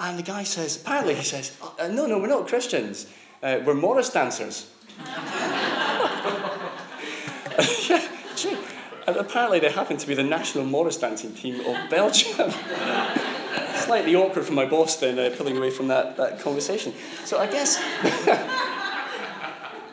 [0.00, 3.06] And the guy says, apparently he says, uh, no, no, we're not Christians.
[3.42, 4.70] Uh, we're Morris dancers.
[9.08, 12.50] And apparently they happen to be the national Morris dancing team of Belgium.
[13.74, 16.92] Slightly awkward for my boss then, uh, pulling away from that, that conversation.
[17.24, 17.78] So I guess,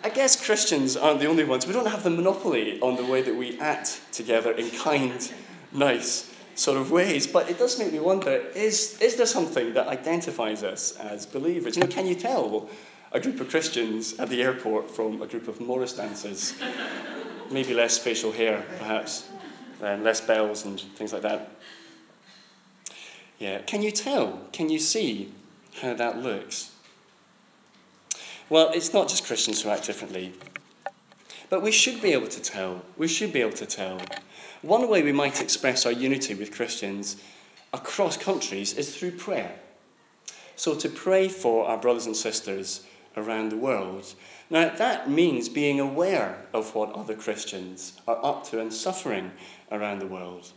[0.03, 1.65] I guess Christians aren't the only ones.
[1.65, 5.31] We don't have the monopoly on the way that we act together in kind,
[5.71, 7.27] nice sort of ways.
[7.27, 11.75] But it does make me wonder: is is there something that identifies us as believers?
[11.75, 12.69] You know, can you tell
[13.11, 16.55] a group of Christians at the airport from a group of Morris dancers?
[17.51, 19.27] maybe less facial hair, perhaps,
[19.81, 21.51] and less bells and things like that.
[23.37, 24.41] Yeah, can you tell?
[24.51, 25.31] Can you see
[25.81, 26.71] how that looks?
[28.49, 30.33] Well, it's not just Christians who act differently,
[31.49, 32.83] but we should be able to tell.
[32.97, 33.99] We should be able to tell.
[34.65, 37.17] One way we might express our unity with Christians
[37.71, 39.59] across countries is through prayer.
[40.55, 42.83] So, to pray for our brothers and sisters
[43.15, 44.15] around the world
[44.49, 49.31] now, that means being aware of what other Christians are up to and suffering
[49.71, 50.51] around the world.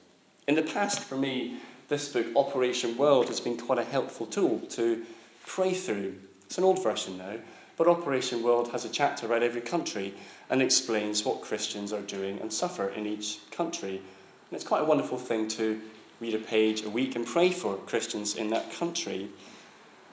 [0.46, 4.60] In the past, for me, this book, Operation World, has been quite a helpful tool
[4.70, 5.04] to
[5.46, 6.14] pray through.
[6.46, 7.36] It's an old version now,
[7.76, 10.14] but Operation World has a chapter about every country
[10.50, 13.96] and explains what Christians are doing and suffer in each country.
[13.96, 15.80] And it's quite a wonderful thing to
[16.20, 19.28] read a page a week and pray for Christians in that country.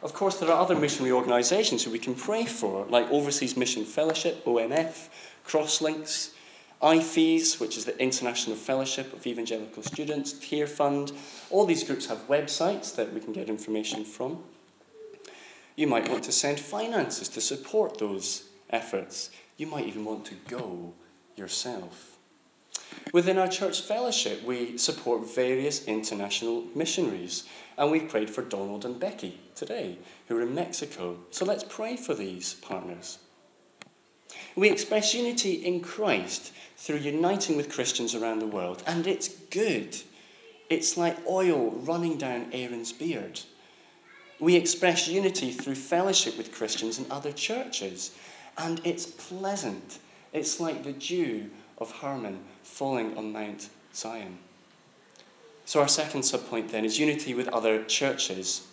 [0.04, 3.86] Of course, there are other missionary organisations who we can pray for, like Overseas Mission
[3.86, 5.08] Fellowship, OMF,
[5.48, 6.32] Crosslinks,
[6.82, 11.16] IFES, which is the International Fellowship of Evangelical Students, Tearfund.
[11.50, 14.44] All these groups have websites that we can get information from.
[15.76, 19.32] You might want to send finances to support those efforts.
[19.58, 20.94] You might even want to go
[21.36, 22.18] yourself.
[23.14, 27.46] Within our church fellowship, we support various international missionaries,
[27.78, 31.18] and we've prayed for Donald and Becky today, who are in Mexico.
[31.32, 33.20] So let's pray for these partners.
[34.56, 39.96] We express unity in Christ through uniting with Christians around the world, and it's good.
[40.70, 43.42] It's like oil running down Aaron's beard.
[44.40, 48.12] We express unity through fellowship with Christians in other churches,
[48.58, 50.00] and it's pleasant.
[50.34, 54.40] It's like the dew of Hermon falling on Mount Zion.
[55.66, 58.68] So, our second subpoint then is unity with other churches.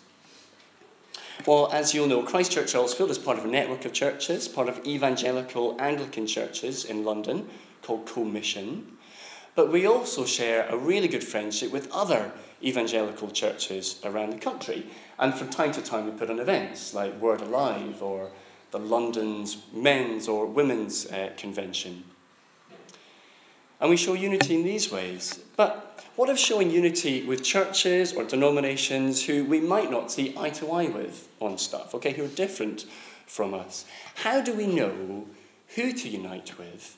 [1.45, 4.85] Well, as you'll know, Christchurch Earlsfield is part of a network of churches, part of
[4.85, 7.49] evangelical Anglican churches in London
[7.81, 8.97] called Co-Mission.
[9.55, 12.31] But we also share a really good friendship with other
[12.63, 14.85] evangelical churches around the country.
[15.19, 18.31] And from time to time, we put on events like Word Alive or
[18.73, 22.03] the London's Men's or Women's uh, Convention.
[23.79, 25.39] And we show unity in these ways.
[25.55, 30.49] But what of showing unity with churches or denominations who we might not see eye
[30.49, 32.85] to eye with on stuff, okay, who are different
[33.27, 33.85] from us?
[34.15, 35.27] How do we know
[35.75, 36.97] who to unite with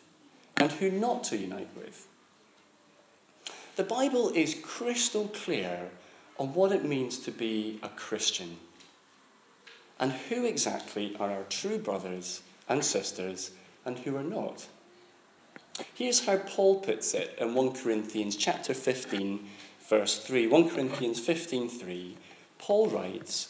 [0.56, 2.08] and who not to unite with?
[3.76, 5.90] The Bible is crystal clear
[6.40, 8.60] on what it means to be a Christian
[10.00, 13.52] and who exactly are our true brothers and sisters
[13.86, 14.68] and who are not.
[15.94, 19.48] Here's how Paul puts it in 1 Corinthians chapter 15
[19.88, 20.48] verse 3.
[20.48, 22.18] 1 Corinthians 15:3.
[22.58, 23.50] Paul writes,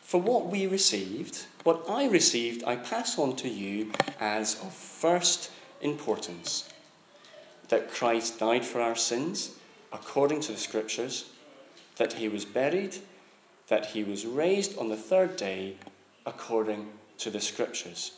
[0.00, 5.50] "For what we received, what I received, I pass on to you as of first
[5.80, 6.68] importance,
[7.68, 9.52] that Christ died for our sins
[9.92, 11.24] according to the scriptures,
[11.96, 12.98] that he was buried,
[13.68, 15.76] that he was raised on the third day
[16.26, 18.12] according to the scriptures."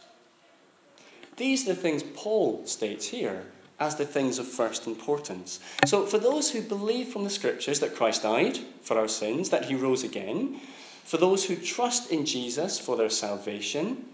[1.36, 5.60] These are the things Paul states here as the things of first importance.
[5.84, 9.66] So, for those who believe from the scriptures that Christ died for our sins, that
[9.66, 10.60] he rose again,
[11.04, 14.06] for those who trust in Jesus for their salvation,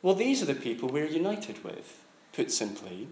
[0.00, 2.02] well, these are the people we're united with,
[2.32, 3.08] put simply.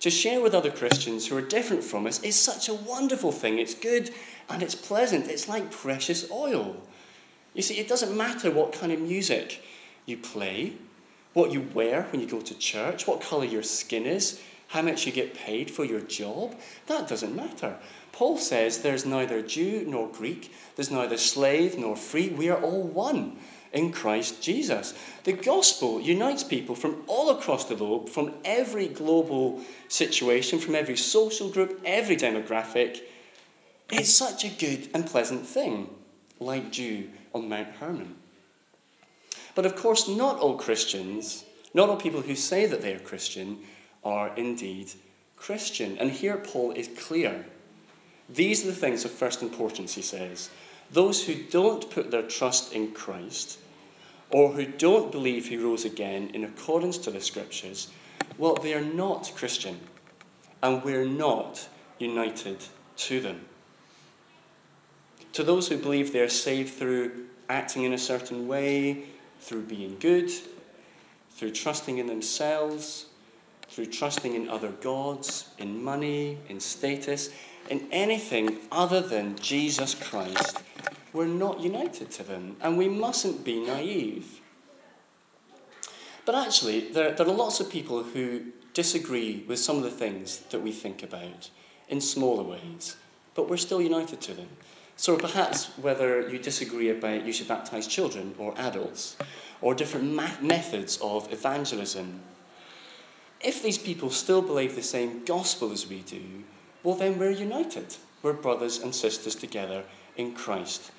[0.00, 3.58] To share with other Christians who are different from us is such a wonderful thing.
[3.58, 4.14] It's good
[4.48, 5.28] and it's pleasant.
[5.28, 6.76] It's like precious oil.
[7.54, 9.62] You see, it doesn't matter what kind of music
[10.06, 10.74] you play
[11.34, 15.04] what you wear when you go to church, what colour your skin is, how much
[15.04, 16.54] you get paid for your job.
[16.86, 17.76] That doesn't matter.
[18.12, 22.28] Paul says there's neither Jew nor Greek, there's neither slave nor free.
[22.28, 23.36] We are all one
[23.72, 24.94] in Christ Jesus.
[25.24, 30.96] The gospel unites people from all across the globe, from every global situation, from every
[30.96, 33.00] social group, every demographic.
[33.90, 35.88] It's such a good and pleasant thing,
[36.40, 38.16] like dew on Mount Hermon.
[39.54, 41.44] But of course, not all Christians,
[41.74, 43.58] not all people who say that they are Christian,
[44.02, 44.92] are indeed
[45.36, 45.96] Christian.
[45.98, 47.46] And here Paul is clear.
[48.28, 50.50] These are the things of first importance, he says.
[50.90, 53.58] Those who don't put their trust in Christ,
[54.30, 57.88] or who don't believe he rose again in accordance to the scriptures,
[58.38, 59.78] well, they are not Christian,
[60.62, 61.68] and we're not
[61.98, 62.64] united
[62.96, 63.44] to them.
[65.34, 69.04] To those who believe they are saved through acting in a certain way,
[69.40, 70.30] through being good,
[71.32, 73.06] through trusting in themselves,
[73.68, 77.30] through trusting in other gods, in money, in status,
[77.68, 80.62] in anything other than Jesus Christ,
[81.12, 84.40] we're not united to them, and we mustn't be naive.
[86.24, 90.40] But actually, there, there are lots of people who disagree with some of the things
[90.50, 91.50] that we think about
[91.88, 92.96] in smaller ways,
[93.34, 94.48] but we're still united to them.
[94.96, 99.16] So perhaps whether you disagree about you should baptize children or adults,
[99.60, 102.20] or different ma- methods of evangelism,
[103.40, 106.22] if these people still believe the same gospel as we do,
[106.82, 107.96] well, then we're united.
[108.22, 109.84] We're brothers and sisters together
[110.16, 110.90] in Christ.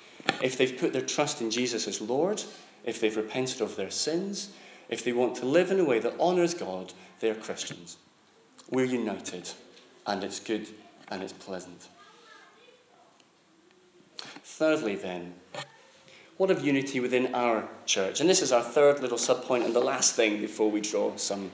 [0.42, 2.42] If they've put their trust in Jesus as Lord,
[2.84, 4.50] if they've repented of their sins,
[4.88, 7.96] if they want to live in a way that honours God, they're Christians.
[8.70, 9.50] We're united,
[10.06, 10.68] and it's good
[11.08, 11.88] and it's pleasant.
[14.46, 15.34] Thirdly, then,
[16.36, 18.20] what of unity within our church?
[18.20, 21.50] And this is our third little subpoint and the last thing before we draw some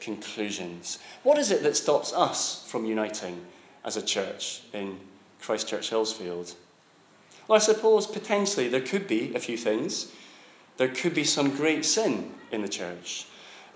[0.00, 0.98] conclusions.
[1.22, 3.46] What is it that stops us from uniting
[3.84, 4.98] as a church in
[5.40, 6.54] Christchurch Earlsfield?
[7.46, 10.12] Well, I suppose potentially there could be a few things.
[10.76, 13.26] There could be some great sin in the church.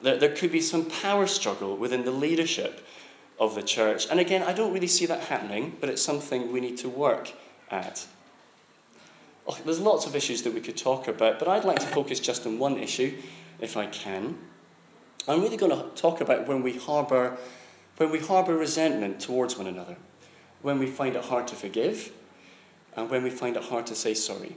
[0.03, 2.85] There, there could be some power struggle within the leadership
[3.39, 4.09] of the church.
[4.11, 7.33] And again, I don't really see that happening, but it's something we need to work
[7.70, 8.07] at.
[9.49, 12.20] Oh, there's lots of issues that we could talk about, but I'd like to focus
[12.20, 13.16] just on one issue,
[13.61, 14.36] if I can.
[15.26, 17.38] I'm really going to talk about when we harbour
[17.99, 19.96] when we harbour resentment towards one another,
[20.62, 22.12] when we find it hard to forgive,
[22.96, 24.57] and when we find it hard to say sorry.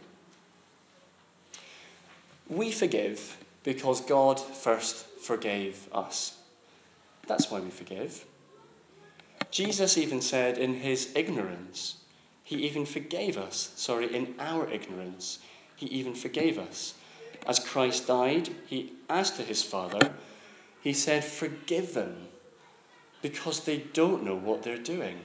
[2.47, 6.37] We forgive because God first forgave us.
[7.27, 8.25] That's why we forgive.
[9.49, 11.97] Jesus even said in his ignorance,
[12.51, 13.71] he even forgave us.
[13.77, 15.39] Sorry, in our ignorance,
[15.77, 16.95] he even forgave us.
[17.47, 20.13] As Christ died, he asked to his Father,
[20.81, 22.27] he said, Forgive them
[23.21, 25.21] because they don't know what they're doing.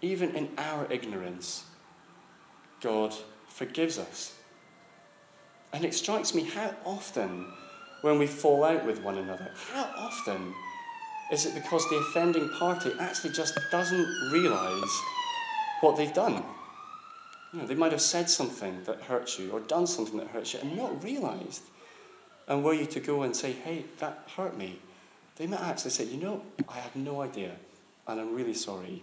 [0.00, 1.64] Even in our ignorance,
[2.80, 3.14] God
[3.46, 4.36] forgives us.
[5.74, 7.46] And it strikes me how often,
[8.00, 10.54] when we fall out with one another, how often
[11.30, 15.00] is it because the offending party actually just doesn't realise
[15.80, 16.42] what they've done?
[17.52, 20.54] You know, they might have said something that hurts you or done something that hurts
[20.54, 21.62] you and not realised.
[22.48, 24.78] And were you to go and say, hey, that hurt me,
[25.36, 27.52] they might actually say, you know, I had no idea
[28.06, 29.02] and I'm really sorry.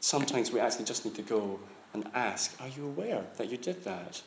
[0.00, 1.60] Sometimes we actually just need to go
[1.94, 4.22] and ask, are you aware that you did that?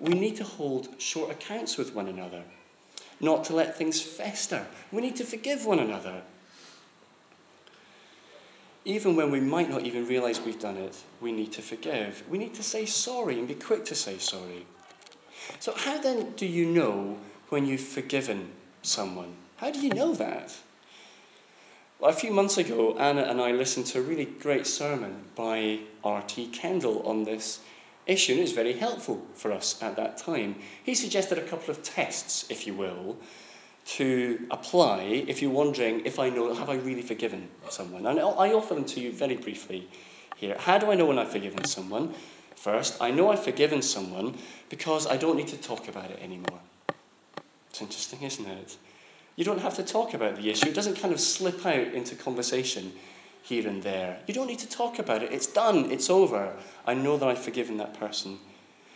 [0.00, 2.42] We need to hold short accounts with one another,
[3.20, 4.66] not to let things fester.
[4.92, 6.22] We need to forgive one another.
[8.84, 12.22] Even when we might not even realize we've done it, we need to forgive.
[12.28, 14.66] We need to say sorry and be quick to say sorry.
[15.58, 18.50] So, how then do you know when you've forgiven
[18.82, 19.34] someone?
[19.56, 20.56] How do you know that?
[21.98, 25.80] Well, a few months ago, Anna and I listened to a really great sermon by
[26.02, 26.48] R.T.
[26.48, 27.60] Kendall on this
[28.06, 30.56] issue, is very helpful for us at that time.
[30.82, 33.16] He suggested a couple of tests, if you will,
[33.86, 38.06] to apply if you're wondering if I know, have I really forgiven someone?
[38.06, 39.88] And I offer them to you very briefly
[40.36, 40.56] here.
[40.58, 42.14] How do I know when I've forgiven someone?
[42.56, 44.36] First, I know I've forgiven someone
[44.70, 46.60] because I don't need to talk about it anymore.
[47.68, 48.76] It's interesting, isn't it?
[49.36, 50.68] You don't have to talk about the issue.
[50.68, 52.92] It doesn't kind of slip out into conversation
[53.44, 54.20] here and there.
[54.26, 55.30] You don't need to talk about it.
[55.30, 55.92] It's done.
[55.92, 56.56] It's over.
[56.86, 58.38] I know that I've forgiven that person.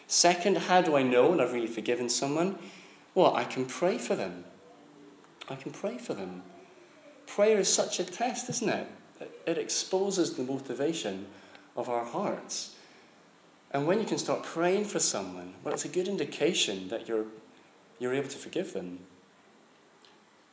[0.07, 2.59] Second, how do I know when I've really forgiven someone?
[3.15, 4.45] Well, I can pray for them.
[5.51, 6.43] I can pray for them.
[7.27, 8.87] Prayer is such a test, isn't it?
[9.47, 11.27] It exposes the motivation
[11.77, 12.75] of our hearts.
[13.71, 17.27] And when you can start praying for someone, well, it's a good indication that you're,
[17.99, 19.01] you're able to forgive them.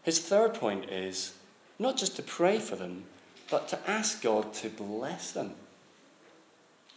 [0.04, 1.34] His third point is
[1.80, 3.06] not just to pray for them,
[3.50, 5.54] but to ask God to bless them.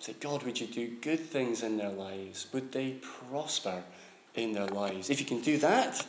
[0.01, 2.47] Say, God, would you do good things in their lives?
[2.53, 3.83] Would they prosper
[4.35, 5.11] in their lives?
[5.11, 6.07] If you can do that,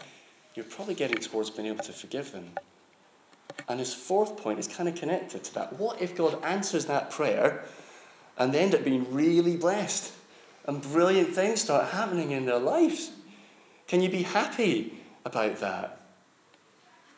[0.54, 2.52] you're probably getting towards being able to forgive them.
[3.68, 5.74] And his fourth point is kind of connected to that.
[5.74, 7.66] What if God answers that prayer
[8.38, 10.14] and they end up being really blessed
[10.66, 13.12] and brilliant things start happening in their lives?
[13.88, 14.94] Can you be happy
[15.26, 16.00] about that?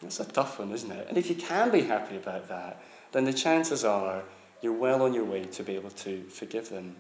[0.02, 1.08] That's a tough one, isn't it?
[1.10, 4.24] And if you can be happy about that, then the chances are
[4.62, 6.95] you're well on your way to be able to forgive them.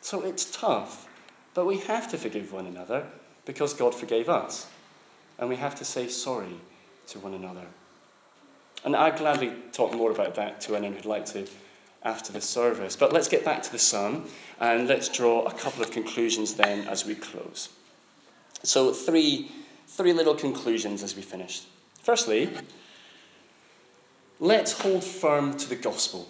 [0.00, 1.08] So it's tough,
[1.54, 3.06] but we have to forgive one another
[3.44, 4.68] because God forgave us.
[5.38, 6.60] And we have to say sorry
[7.08, 7.66] to one another.
[8.84, 11.46] And I'd gladly talk more about that to anyone who'd like to
[12.04, 12.94] after the service.
[12.96, 14.26] But let's get back to the psalm
[14.60, 17.68] and let's draw a couple of conclusions then as we close.
[18.62, 19.50] So, three,
[19.88, 21.62] three little conclusions as we finish.
[22.02, 22.50] Firstly,
[24.40, 26.28] let's hold firm to the gospel.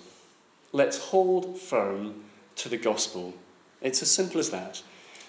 [0.73, 2.25] Let's hold firm
[2.57, 3.35] to the gospel.
[3.81, 4.83] It's as simple as that.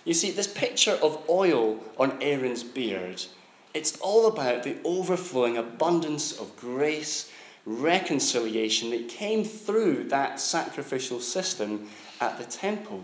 [0.06, 3.24] You see, this picture of oil on Aaron's beard,
[3.74, 7.32] it's all about the overflowing abundance of grace,
[7.66, 11.90] reconciliation that came through that sacrificial system
[12.22, 13.04] at the temple.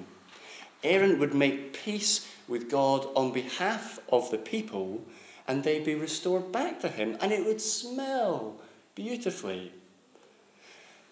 [0.84, 5.04] Aaron would make peace with God on behalf of the people,
[5.48, 8.56] and they'd be restored back to him, and it would smell
[8.96, 9.72] beautifully.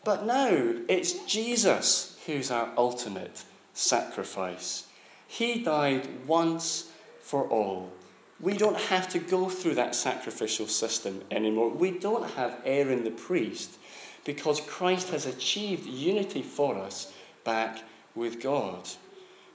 [0.03, 4.87] But now it's Jesus who's our ultimate sacrifice.
[5.27, 7.91] He died once for all.
[8.39, 11.69] We don't have to go through that sacrificial system anymore.
[11.69, 13.77] We don't have Aaron the priest
[14.25, 17.13] because Christ has achieved unity for us
[17.43, 17.83] back
[18.15, 18.89] with God.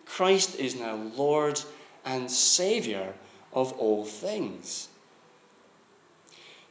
[0.04, 1.60] Christ is now Lord
[2.04, 3.14] and Saviour
[3.52, 4.88] of all things.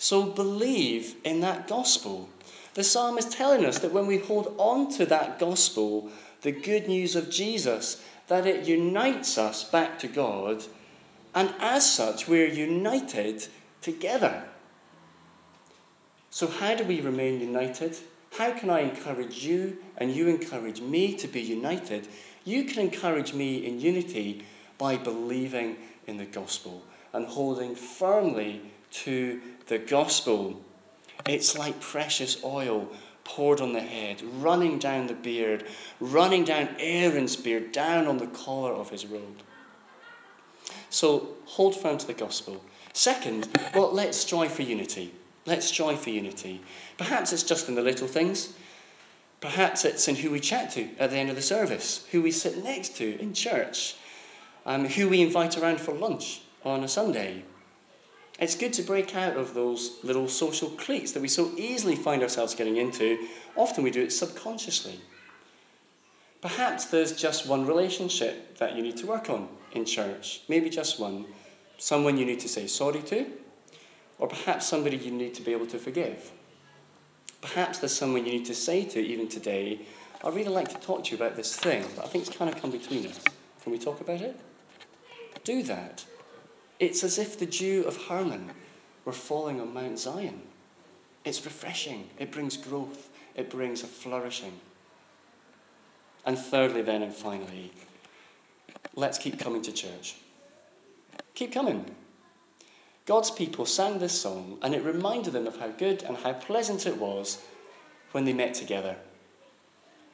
[0.05, 2.29] So believe in that gospel.
[2.75, 6.11] The psalm is telling us that when we hold on to that gospel,
[6.43, 10.63] the good news of Jesus, that it unites us back to God,
[11.33, 13.47] and as such, we're united
[13.81, 14.43] together.
[16.29, 17.97] So, how do we remain united?
[18.37, 22.07] How can I encourage you and you encourage me to be united?
[22.43, 24.45] You can encourage me in unity
[24.77, 30.61] by believing in the gospel and holding firmly to the gospel.
[31.27, 32.89] It's like precious oil
[33.23, 35.65] poured on the head, running down the beard,
[35.99, 39.41] running down Aaron's beard, down on the collar of his robe.
[40.89, 42.63] So hold firm to the gospel.
[42.93, 45.13] Second, well, let's strive for unity.
[45.45, 46.61] Let's strive for unity.
[46.97, 48.53] Perhaps it's just in the little things.
[49.41, 52.31] Perhaps it's in who we chat to at the end of the service, who we
[52.31, 53.95] sit next to in church,
[54.65, 57.43] um, who we invite around for lunch on a Sunday.
[58.37, 62.21] It's good to break out of those little social cliques that we so easily find
[62.21, 63.27] ourselves getting into.
[63.55, 64.99] Often we do it subconsciously.
[66.41, 70.99] Perhaps there's just one relationship that you need to work on in church, maybe just
[70.99, 71.25] one.
[71.77, 73.25] Someone you need to say sorry to,
[74.19, 76.31] or perhaps somebody you need to be able to forgive.
[77.41, 79.79] Perhaps there's someone you need to say to even today,
[80.23, 82.53] I'd really like to talk to you about this thing, but I think it's kind
[82.53, 83.19] of come between us.
[83.63, 84.39] Can we talk about it?
[85.43, 86.05] Do that.
[86.79, 88.51] It's as if the dew of Hermon
[89.05, 90.41] were falling on Mount Zion.
[91.23, 94.59] It's refreshing, it brings growth, it brings a flourishing.
[96.25, 97.71] And thirdly, then, and finally,
[98.95, 100.15] let's keep coming to church.
[101.33, 101.85] Keep coming.
[103.05, 106.87] God's people sang this song, and it reminded them of how good and how pleasant
[106.87, 107.43] it was
[108.11, 108.95] when they met together.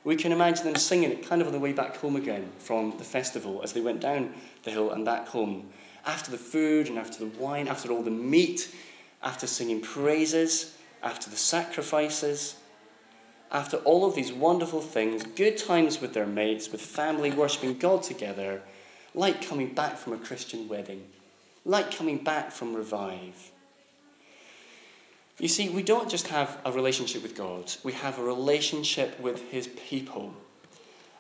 [0.04, 2.98] We can imagine them singing it kind of on the way back home again from
[2.98, 4.34] the festival as they went down
[4.64, 5.70] the hill and back home.
[6.06, 8.74] After the food and after the wine, after all the meat,
[9.22, 12.56] after singing praises, after the sacrifices,
[13.52, 18.04] after all of these wonderful things, good times with their mates, with family, worshipping God
[18.04, 18.62] together,
[19.14, 21.06] like coming back from a Christian wedding
[21.66, 23.52] like coming back from Revive.
[25.40, 29.50] You see, we don't just have a relationship with God, we have a relationship with
[29.50, 30.34] His people.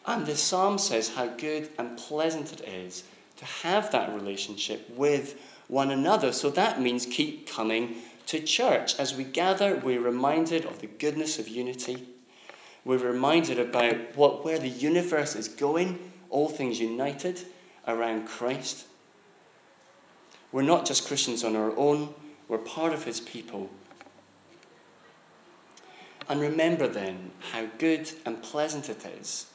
[0.05, 3.03] And the psalm says how good and pleasant it is
[3.41, 6.31] to have that relationship with one another.
[6.31, 7.95] So that means keep coming
[8.27, 8.99] to church.
[8.99, 12.07] As we gather, we're reminded of the goodness of unity.
[12.85, 17.41] We're reminded about what, where the universe is going, all things united
[17.87, 18.85] around Christ.
[20.51, 22.13] We're not just Christians on our own,
[22.47, 23.71] we're part of His people.
[26.29, 29.47] And remember then how good and pleasant it is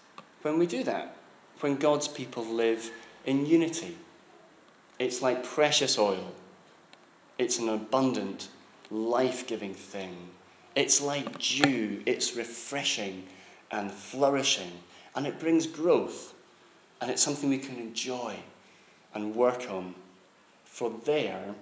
[0.43, 1.17] when we do that,
[1.61, 2.91] when God's people live
[3.27, 3.97] in unity.
[4.99, 6.33] It's like precious oil,
[7.39, 8.49] it's an abundant,
[8.91, 10.31] life giving thing.
[10.75, 13.25] It's like dew, it's refreshing
[13.71, 14.73] and flourishing,
[15.15, 16.35] and it brings growth,
[17.01, 18.37] and it's something we can enjoy
[19.13, 19.95] and work on
[20.65, 21.55] for there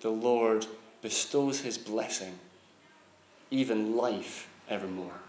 [0.00, 0.66] the Lord
[1.00, 2.38] bestows his blessing,
[3.50, 5.20] even life evermore.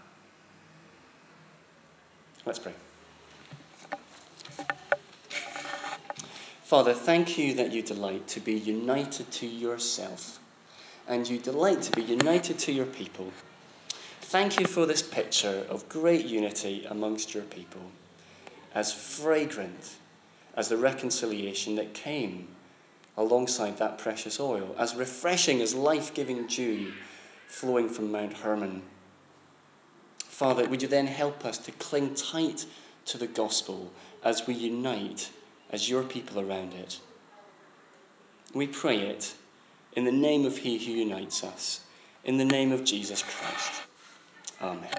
[2.44, 2.74] Let's pray.
[6.66, 10.40] Father, thank you that you delight to be united to yourself
[11.06, 13.32] and you delight to be united to your people.
[14.22, 17.82] Thank you for this picture of great unity amongst your people,
[18.74, 19.94] as fragrant
[20.56, 22.48] as the reconciliation that came
[23.16, 26.92] alongside that precious oil, as refreshing as life giving dew
[27.46, 28.82] flowing from Mount Hermon.
[30.18, 32.66] Father, would you then help us to cling tight
[33.04, 33.92] to the gospel
[34.24, 35.30] as we unite
[35.70, 37.00] as your people around it?
[38.54, 39.34] We pray it
[39.92, 41.80] in the name of He who unites us,
[42.24, 43.82] in the name of Jesus Christ.
[44.60, 44.92] Amen.